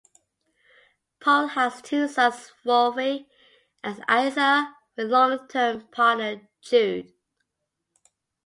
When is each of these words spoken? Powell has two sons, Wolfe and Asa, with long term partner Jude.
Powell 1.19 1.49
has 1.49 1.79
two 1.83 2.07
sons, 2.07 2.51
Wolfe 2.65 3.27
and 3.83 4.03
Asa, 4.09 4.75
with 4.95 5.11
long 5.11 5.47
term 5.47 5.87
partner 5.89 6.49
Jude. 6.59 7.13